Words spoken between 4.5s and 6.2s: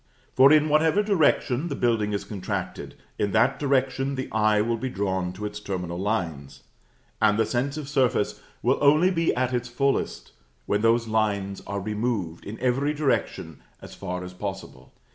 will be drawn to its terminal